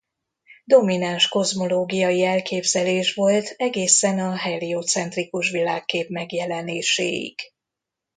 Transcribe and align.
Domináns 0.65 1.27
kozmológiai 1.27 2.23
elképzelés 2.23 3.13
volt 3.13 3.53
egészen 3.57 4.19
a 4.19 4.35
heliocentrikus 4.35 5.49
világkép 5.49 6.09
megjelenéséig. 6.09 7.35